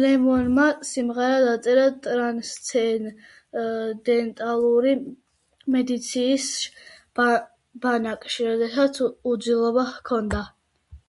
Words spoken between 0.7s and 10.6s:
სიმღერა დაწერა ტრანსცენდენტალური მედიტაციის ბანაკში, როდესაც უძილობა ჰქონდა.